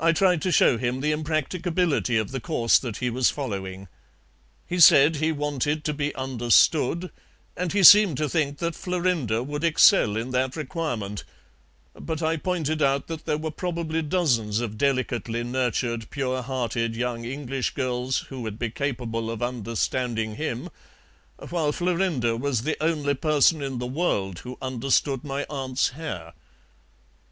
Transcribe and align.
I 0.00 0.10
tried 0.10 0.42
to 0.42 0.50
show 0.50 0.78
him 0.78 1.00
the 1.00 1.12
impracticability 1.12 2.16
of 2.18 2.32
the 2.32 2.40
course 2.40 2.76
that 2.80 2.96
he 2.96 3.08
was 3.08 3.30
following. 3.30 3.86
He 4.66 4.80
said 4.80 5.14
he 5.14 5.30
wanted 5.30 5.84
to 5.84 5.94
be 5.94 6.12
understood, 6.16 7.12
and 7.56 7.72
he 7.72 7.84
seemed 7.84 8.16
to 8.16 8.28
think 8.28 8.58
that 8.58 8.74
Florinda 8.74 9.44
would 9.44 9.62
excel 9.62 10.16
in 10.16 10.32
that 10.32 10.56
requirement, 10.56 11.22
but 11.94 12.20
I 12.20 12.36
pointed 12.36 12.82
out 12.82 13.06
that 13.06 13.26
there 13.26 13.38
were 13.38 13.52
probably 13.52 14.02
dozens 14.02 14.58
of 14.58 14.76
delicately 14.76 15.44
nurtured, 15.44 16.10
pure 16.10 16.42
hearted 16.42 16.96
young 16.96 17.24
English 17.24 17.74
girls 17.74 18.22
who 18.30 18.40
would 18.40 18.58
be 18.58 18.70
capable 18.70 19.30
of 19.30 19.40
understanding 19.40 20.34
him, 20.34 20.68
while 21.50 21.70
Florinda 21.70 22.36
was 22.36 22.62
the 22.62 22.76
only 22.80 23.14
person 23.14 23.62
in 23.62 23.78
the 23.78 23.86
world 23.86 24.40
who 24.40 24.58
understood 24.60 25.22
my 25.22 25.46
aunt's 25.48 25.90
hair. 25.90 26.32